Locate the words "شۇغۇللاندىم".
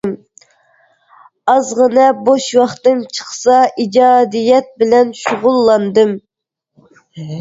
5.23-6.17